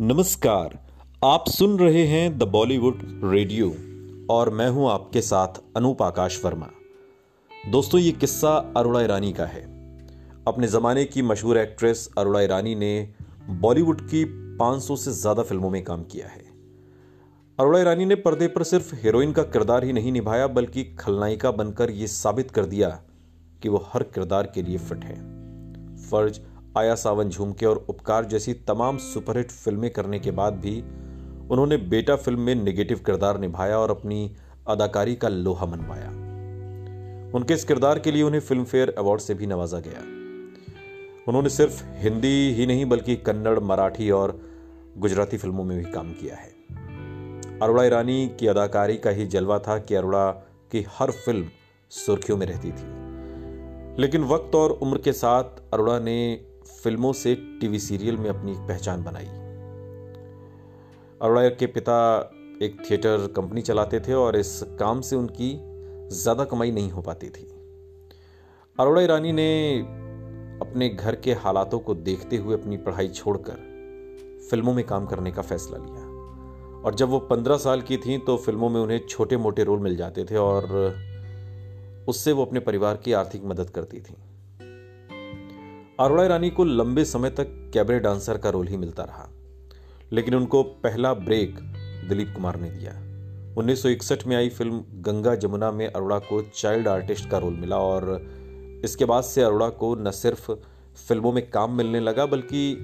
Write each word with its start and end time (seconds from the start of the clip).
नमस्कार, 0.00 0.78
आप 1.24 1.44
सुन 1.48 1.78
रहे 1.78 2.04
हैं 2.06 2.38
द 2.38 2.42
बॉलीवुड 2.42 2.98
रेडियो 3.24 3.68
और 4.30 4.50
मैं 4.50 4.68
हूँ 4.68 4.88
आपके 4.90 5.20
साथ 5.20 5.60
अनूप 5.76 6.02
आकाश 6.02 6.40
वर्मा। 6.44 6.68
दोस्तों, 7.70 8.00
ये 8.00 8.10
किस्सा 8.12 8.50
अरुणा 8.76 9.00
ईरानी 9.00 9.32
का 9.32 9.46
है। 9.46 9.62
अपने 10.48 10.66
ज़माने 10.66 11.04
की 11.04 11.22
मशहूर 11.22 11.58
एक्ट्रेस 11.58 12.08
अरुणा 12.18 12.40
ईरानी 12.40 12.74
ने 12.74 13.08
बॉलीवुड 13.50 14.00
की 14.00 14.24
500 14.56 14.96
से 14.96 15.12
ज़्यादा 15.12 15.42
फ़िल्मों 15.42 15.70
में 15.70 15.82
काम 15.84 16.02
किया 16.04 16.26
है। 16.26 16.44
अरुणा 17.58 17.80
ईरानी 17.80 18.04
ने 18.04 18.14
पर्दे 18.14 18.48
पर 18.48 18.62
सिर्फ़ 18.62 18.94
हीरोइन 18.94 19.32
का 19.32 19.42
किरदार 19.42 19.84
ही 19.84 19.92
नहीं 19.92 20.12
निभाया, 20.12 20.46
बल्कि 20.46 20.84
खलनायिका 20.98 21.50
बनकर 21.52 21.90
यह 21.90 22.06
साबित 22.06 22.50
कर 22.50 22.64
दिया 22.64 22.88
कि 23.62 23.68
वो 23.68 23.84
हर 23.94 24.02
किरदार 24.04 24.52
के 24.54 24.62
लिए 24.62 24.78
फिट 24.78 25.04
है। 25.04 25.16
फ़र्ज़ 26.10 26.40
आया 26.76 26.94
सावन 26.94 27.28
झुमके 27.28 27.66
और 27.66 27.86
उपकार 27.88 28.24
जैसी 28.24 28.54
तमाम 28.54 28.98
सुपरहिट 28.98 29.50
फ़िल्में 29.50 29.90
करने 29.90 30.18
के 30.18 30.30
बाद 30.30 30.52
भी 30.52 30.80
उन्होंने 31.50 31.76
बेटा 31.76 32.16
फ़िल्म 32.16 32.40
में 32.40 32.54
नेगेटिव 32.54 33.00
किरदार 33.06 33.40
निभाया 33.40 33.78
और 33.78 33.90
अपनी 33.90 34.36
अदाकारी 34.68 35.16
का 35.16 35.28
लोहा 35.28 35.66
मनवाया। 35.66 36.08
उनके 37.34 37.54
इस 37.54 37.64
किरदार 37.64 37.98
के 37.98 38.10
लिए 38.10 38.22
उन्हें 38.22 38.40
फ़िल्म 38.40 38.64
फेयर 38.64 38.94
अवार्ड 38.98 39.20
से 39.20 39.34
भी 39.34 39.46
नवाजा 39.46 39.78
गया। 39.78 40.00
उन्होंने 41.28 41.48
सिर्फ़ 41.48 41.84
हिंदी 41.86 42.54
ही 42.54 42.66
नहीं 42.66 42.86
बल्कि 42.86 43.16
कन्नड़, 43.16 43.60
मराठी 43.60 44.10
और 44.10 44.40
गुजराती 44.98 45.36
फ़िल्मों 45.36 45.64
में 45.64 45.78
भी 45.78 45.92
काम 45.92 46.12
किया 46.12 46.34
है। 46.34 46.48
अरोड़ा 47.62 47.84
ईरानी 47.84 48.36
की 48.40 48.46
अदाकारी 48.46 48.96
का 48.96 49.10
ही 49.10 49.26
जलवा 49.26 49.58
था 49.58 49.78
कि 49.78 49.94
अरोड़ा 49.94 50.30
की 50.72 50.86
हर 50.98 51.10
फ़िल्म 51.10 51.48
सुर्खियों 51.90 52.38
में 52.38 52.46
रहती 52.46 52.68
थी। 52.68 52.96
लेकिन 54.02 54.24
वक्त 54.24 54.54
और 54.54 54.70
उम्र 54.70 54.98
के 54.98 55.12
साथ 55.12 55.44
अरोड़ा 55.44 55.98
ने 55.98 56.45
फ़िल्मों 56.66 57.12
से 57.12 57.34
टीवी 57.60 57.78
सीरियल 57.78 58.16
में 58.16 58.28
अपनी 58.30 58.52
पहचान 58.68 59.02
बनाई। 59.04 59.26
अरोड़ा 61.20 61.48
के 61.50 61.66
पिता 61.66 61.98
एक 62.62 62.76
थिएटर 62.80 63.26
कंपनी 63.36 63.62
चलाते 63.62 64.00
थे 64.00 64.12
और 64.12 64.36
इस 64.36 64.60
काम 64.78 65.00
से 65.00 65.16
उनकी 65.16 65.52
ज़्यादा 66.12 66.44
कमाई 66.44 66.70
नहीं 66.70 66.90
हो 66.90 67.02
पाती 67.02 67.28
थी। 67.28 67.46
अरोड़ा 68.78 69.02
ईरानी 69.02 69.32
ने 69.32 69.78
अपने 70.62 70.88
घर 70.88 71.14
के 71.14 71.32
हालातों 71.34 71.78
को 71.78 71.94
देखते 71.94 72.36
हुए 72.36 72.54
अपनी 72.54 72.76
पढ़ाई 72.76 73.08
छोड़कर 73.08 73.64
फ़िल्मों 74.50 74.74
में 74.74 74.84
काम 74.84 75.06
करने 75.06 75.32
का 75.32 75.42
फैसला 75.42 75.78
लिया। 75.78 76.04
और 76.82 76.94
जब 76.94 77.08
वो 77.08 77.18
पंद्रह 77.18 77.56
साल 77.56 77.82
की 77.82 77.96
थी 77.96 78.18
तो 78.18 78.36
फ़िल्मों 78.36 78.68
में 78.68 78.80
उन्हें 78.80 79.00
छोटे 79.08 79.36
मोटे 79.36 79.64
रोल 79.64 79.80
मिल 79.80 79.96
जाते 79.96 80.24
थे 80.24 80.36
और 80.36 80.94
उससे 82.08 82.32
वो 82.32 82.44
अपने 82.44 82.60
परिवार 82.60 82.96
की 82.96 83.12
आर्थिक 83.12 83.44
मदद 83.44 83.70
करती 83.70 84.00
थी। 84.00 84.16
अरोड़ा 86.00 86.26
रानी 86.26 86.50
को 86.50 86.64
लंबे 86.64 87.04
समय 87.04 87.30
तक 87.30 87.70
कैबरे 87.74 87.98
डांसर 87.98 88.38
का 88.38 88.50
रोल 88.50 88.68
ही 88.68 88.76
मिलता 88.76 89.02
रहा। 89.02 89.28
लेकिन 90.12 90.34
उनको 90.34 90.62
पहला 90.62 91.14
ब्रेक 91.14 91.54
दिलीप 92.08 92.32
कुमार 92.36 92.56
ने 92.56 92.70
दिया। 92.70 92.92
1961 93.54 94.26
में 94.26 94.36
आई 94.36 94.48
फ़िल्म 94.48 94.84
गंगा 94.94 95.34
जमुना 95.34 95.70
में 95.70 95.86
अरोड़ा 95.86 96.18
को 96.18 96.42
चाइल्ड 96.42 96.88
आर्टिस्ट 96.88 97.30
का 97.30 97.38
रोल 97.38 97.52
मिला 97.52 97.76
और 97.76 98.26
इसके 98.84 99.04
बाद 99.04 99.24
से 99.24 99.42
अरोड़ा 99.42 99.68
को 99.68 99.94
न 99.94 100.10
सिर्फ़ 100.10 100.52
फ़िल्मों 101.08 101.32
में 101.32 101.50
काम 101.50 101.76
मिलने 101.76 102.00
लगा, 102.00 102.26
बल्कि 102.26 102.78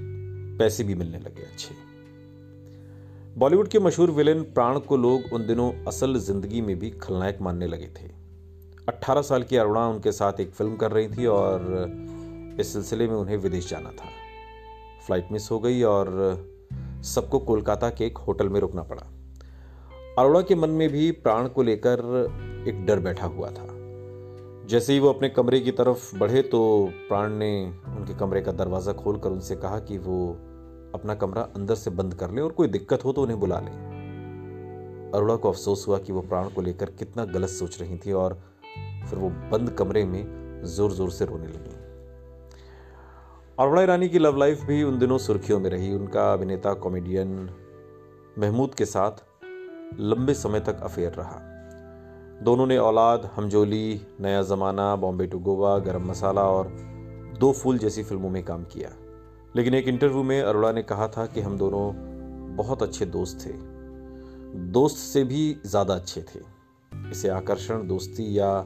पैसे 0.59 0.83
भी 0.83 0.95
मिलने 0.95 1.17
लगे 1.17 1.41
अच्छे। 1.41 1.75
बॉलीवुड 3.39 3.67
के 3.67 3.79
मशहूर 3.79 4.11
विलेन 4.11 4.43
प्राण 4.43 4.79
को 4.79 4.97
लोग 4.97 5.33
उन 5.33 5.47
दिनों 5.47 5.71
असल 5.87 6.17
ज़िंदगी 6.17 6.61
में 6.61 6.79
भी 6.79 6.89
खलनायक 6.89 7.37
मानने 7.41 7.67
लगे 7.67 7.87
थे। 7.87 8.11
18 8.89 9.21
साल 9.21 9.43
की 9.43 9.57
अरुणा 9.57 9.87
उनके 9.87 10.11
साथ 10.11 10.39
एक 10.39 10.51
फ़िल्म 10.51 10.75
कर 10.75 10.91
रही 10.91 11.07
थी 11.07 11.25
और 11.25 11.59
इस 12.59 12.73
सिलसिले 12.73 13.07
में 13.07 13.15
उन्हें 13.15 13.37
विदेश 13.37 13.69
जाना 13.69 13.89
था। 13.91 14.09
फ़्लाइट 15.05 15.31
मिस 15.31 15.49
हो 15.51 15.59
गई 15.59 15.81
और 15.83 16.09
सबको 17.05 17.39
कोलकाता 17.41 17.89
के 17.89 18.05
एक 18.05 18.17
होटल 18.17 18.49
में 18.49 18.59
रुकना 18.59 18.83
पड़ा। 18.83 19.01
अरोड़ा 20.19 20.41
के 20.41 20.55
मन 20.55 20.69
में 20.69 20.87
भी 20.89 21.11
प्राण 21.11 21.47
को 21.47 21.63
लेकर 21.63 21.99
एक 22.67 22.85
डर 22.85 22.99
बैठा 22.99 23.25
हुआ 23.27 23.49
था। 23.49 23.67
जैसे 24.67 24.93
ही 24.93 24.99
वो 24.99 25.09
अपने 25.09 25.29
कमरे 25.29 25.59
की 25.59 25.71
तरफ़ 25.71 26.15
बढ़े 26.17 26.41
तो 26.41 26.61
प्राण 27.07 27.31
ने 27.31 27.51
उनके 27.89 28.13
कमरे 28.13 28.41
का 28.41 28.51
दरवाज़ा 28.53 28.93
खोलकर 28.93 29.29
उनसे 29.29 29.55
कहा 29.55 29.79
कि 29.79 29.97
वो 29.97 30.29
अपना 30.95 31.15
कमरा 31.15 31.41
अंदर 31.55 31.75
से 31.75 31.89
बंद 31.91 32.13
कर 32.13 32.31
ले 32.31 32.41
और 32.41 32.51
कोई 32.51 32.67
दिक्कत 32.67 33.05
हो 33.05 33.11
तो 33.13 33.21
उन्हें 33.21 33.39
बुला 33.39 33.59
ले। 33.59 33.71
अरोड़ा 35.11 35.35
को 35.35 35.49
अफसोस 35.49 35.85
हुआ 35.87 35.97
कि 35.97 36.13
वो 36.13 36.21
प्राण 36.21 36.49
को 36.49 36.61
लेकर 36.61 36.89
कितना 36.99 37.25
गलत 37.25 37.49
सोच 37.49 37.81
रही 37.81 37.97
थी 37.97 38.11
और 38.13 38.39
फिर 39.09 39.19
वो 39.19 39.29
बंद 39.51 39.69
कमरे 39.69 40.05
में 40.05 40.61
ज़ोर 40.65 40.91
ज़ोर 40.91 41.09
से 41.11 41.25
रोने 41.25 41.47
लगी। 41.47 41.72
अरुणा 43.59 43.81
ईरानी 43.81 44.09
की 44.09 44.19
लव 44.19 44.37
लाइफ 44.37 44.61
भी 44.61 44.83
उन 44.83 44.99
दिनों 44.99 45.17
सुर्खियों 45.17 45.59
में 45.59 45.69
रही। 45.69 45.93
उनका 45.93 46.33
अभिनेता 46.33 46.73
कॉमेडियन 46.73 47.49
महमूद 48.39 48.73
के 48.73 48.85
साथ 48.85 49.11
लंबे 49.99 50.33
समय 50.33 50.59
तक 50.59 50.79
अफेयर 50.83 51.11
रहा। 51.11 51.39
दोनों 52.43 52.67
ने 52.67 52.77
औलाद, 52.77 53.31
हमजोली, 53.35 54.01
नया 54.21 54.41
ज़माना, 54.41 54.95
बॉम्बे 54.95 55.27
टू 55.27 55.39
गोवा, 55.39 55.79
गरम 55.79 56.09
मसाला 56.09 56.41
और 56.41 56.67
दो 57.39 57.51
फूल 57.51 57.77
जैसी 57.77 58.03
फ़िल्मों 58.03 58.29
में 58.29 58.43
काम 58.43 58.63
किया। 58.63 58.89
लेकिन 59.55 59.73
एक 59.73 59.87
इंटरव्यू 59.87 60.23
में 60.23 60.41
अरोड़ा 60.41 60.71
ने 60.71 60.83
कहा 60.83 61.07
था 61.07 61.25
कि 61.25 61.41
हम 61.41 61.57
दोनों 61.57 61.93
बहुत 62.55 62.83
अच्छे 62.83 63.05
दोस्त 63.05 63.45
थे। 63.45 63.53
दोस्त 64.57 64.97
से 64.97 65.23
भी 65.23 65.57
ज़्यादा 65.65 65.93
अच्छे 65.93 66.21
थे। 66.21 66.39
इसे 67.11 67.29
आकर्षण, 67.29 67.87
दोस्ती 67.87 68.39
या 68.39 68.65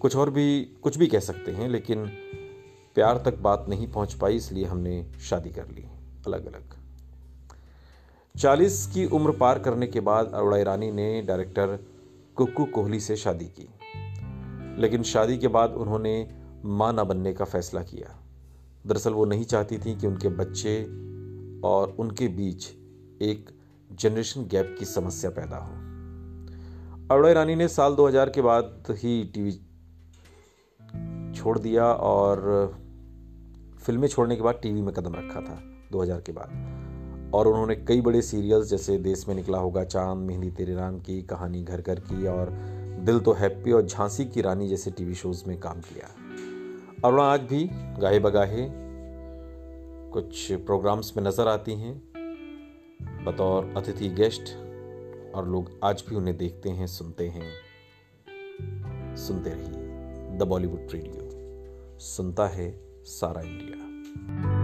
कुछ 0.00 0.16
और 0.16 0.30
भी, 0.30 0.64
कुछ 0.82 0.98
भी 0.98 1.06
कह 1.06 1.20
सकते 1.20 1.52
हैं, 1.52 1.68
लेकिन 1.68 2.10
प्यार 2.96 3.22
तक 3.24 3.38
बात 3.38 3.66
नहीं 3.68 3.92
पहुँच 3.92 4.14
पाई, 4.14 4.36
इसलिए 4.36 4.64
हमने 4.64 5.06
शादी 5.20 5.50
कर 5.50 5.68
ली 5.68 5.84
अलग 6.26 6.46
अलग 6.46 6.74
चालीस 8.38 8.86
की 8.86 9.06
उम्र 9.06 9.30
पार 9.30 9.58
करने 9.58 9.86
के 9.86 10.00
बाद 10.00 10.32
अरोड़ा 10.34 10.56
ईरानी 10.56 10.90
ने 10.90 11.22
डायरेक्टर 11.22 11.78
कुक्कू 12.36 12.64
कोहली 12.64 13.00
से 13.00 13.16
शादी 13.16 13.44
की। 13.44 13.68
लेकिन 14.80 15.02
शादी 15.02 15.38
के 15.38 15.48
बाद 15.48 15.70
उन्होंने 15.70 16.34
माँ 16.64 16.92
न 16.92 17.04
बनने 17.04 17.34
का 17.34 17.44
फैसला 17.44 17.82
किया। 17.82 18.18
दरअसल 18.86 19.12
वो 19.12 19.24
नहीं 19.24 19.44
चाहती 19.44 19.78
थी 19.78 19.94
कि 19.96 20.06
उनके 20.06 20.28
बच्चे 20.28 20.84
और 21.68 21.96
उनके 21.98 22.28
बीच 22.28 22.66
एक 23.22 23.50
जनरेशन 23.92 24.46
गैप 24.46 24.76
की 24.78 24.84
समस्या 24.84 25.30
पैदा 25.30 25.56
हो। 25.56 25.72
अरोड़ा 27.10 27.30
ईरानी 27.30 27.54
ने 27.54 27.68
साल 27.68 27.94
2000 27.94 28.30
के 28.30 28.42
बाद 28.42 28.84
ही 28.90 29.24
टीवी 29.24 29.52
छोड़ 31.32 31.58
दिया 31.58 31.84
और 31.84 32.85
फ़िल्में 33.86 34.08
छोड़ने 34.08 34.36
के 34.36 34.42
बाद 34.42 34.54
टीवी 34.62 34.82
में 34.82 34.94
कदम 34.94 35.14
रखा 35.14 35.40
था 35.40 35.62
2000 35.92 36.20
के 36.20 36.32
बाद। 36.32 36.76
और 37.34 37.48
उन्होंने 37.48 37.76
कई 37.76 38.00
बड़े 38.00 38.22
सीरियल्स, 38.22 38.66
जैसे 38.66 38.98
देश 38.98 39.28
में 39.28 39.34
निकला 39.34 39.58
होगा 39.58 39.84
चाँद, 39.84 40.18
मेहंदी 40.18 40.50
तेरे 40.50 40.74
नाम 40.74 40.98
की, 40.98 41.22
कहानी 41.22 41.62
घर 41.62 41.80
घर 41.80 42.00
की, 42.00 42.26
और 42.26 42.50
दिल 43.00 43.20
तो 43.20 43.32
हैप्पी 43.32 43.72
और 43.72 43.86
झांसी 43.86 44.24
की 44.24 44.40
रानी 44.40 44.68
जैसे 44.68 44.90
टीवी 44.90 45.14
शोज़ 45.14 45.44
में 45.48 45.60
काम 45.60 45.80
किया। 45.80 46.08
अरुणा 47.04 47.22
आज 47.22 47.40
भी 47.40 47.70
गाहे 47.72 48.18
बगाहे 48.18 48.68
कुछ 50.10 50.52
प्रोग्राम्स 50.52 51.16
में 51.16 51.24
नज़र 51.24 51.48
आती 51.48 51.74
हैं। 51.74 52.02
बतौर 53.24 53.74
अतिथि 53.76 54.08
गेस्ट, 54.08 54.42
और 55.34 55.48
लोग 55.48 55.70
आज 55.84 56.04
भी 56.08 56.16
उन्हें 56.16 56.36
देखते 56.36 56.70
हैं, 56.70 56.86
सुनते 56.86 57.28
हैं। 57.28 57.52
सुनते 59.16 59.50
रहिए। 59.50 60.38
The 60.38 60.42
Bollywood 60.42 60.86
radio. 60.90 61.30
सुनता 61.98 62.46
है 62.46 62.85
सारा 63.06 63.40
इंडिया। 63.40 64.55